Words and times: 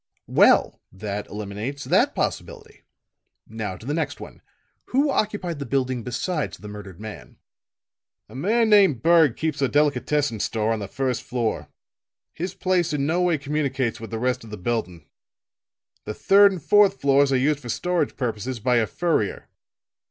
"Well, 0.25 0.81
that 0.91 1.27
eliminates 1.27 1.83
that 1.83 2.15
possibility. 2.15 2.85
Now 3.45 3.77
to 3.77 3.85
the 3.85 3.93
next 3.93 4.19
one. 4.19 4.41
Who 4.85 5.11
occupied 5.11 5.59
the 5.59 5.65
building 5.67 6.01
besides 6.03 6.57
the 6.57 6.67
murdered 6.67 6.99
man?" 6.99 7.37
"A 8.27 8.33
man 8.33 8.67
named 8.67 9.03
Berg 9.03 9.37
keeps 9.37 9.61
a 9.61 9.67
delicatessen 9.69 10.39
store 10.39 10.73
on 10.73 10.79
the 10.79 10.87
first 10.87 11.21
floor. 11.21 11.69
His 12.33 12.55
place 12.55 12.93
in 12.93 13.05
no 13.05 13.21
way 13.21 13.37
communicates 13.37 13.99
with 13.99 14.09
the 14.09 14.17
rest 14.17 14.43
of 14.43 14.49
the 14.49 14.57
building. 14.57 15.05
The 16.05 16.15
third 16.15 16.51
and 16.51 16.63
fourth 16.63 16.99
floors 16.99 17.31
are 17.31 17.37
used 17.37 17.59
for 17.59 17.69
storage 17.69 18.15
purposes 18.17 18.59
by 18.59 18.77
a 18.77 18.87
furrier. 18.87 19.49